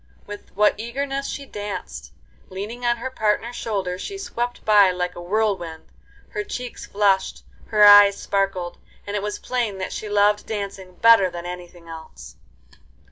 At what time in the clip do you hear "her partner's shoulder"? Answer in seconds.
2.97-3.99